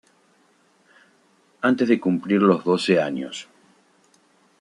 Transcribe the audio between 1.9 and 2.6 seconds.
cumplir